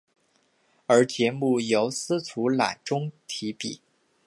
[0.87, 3.81] 而节目由司徒乃钟题笔。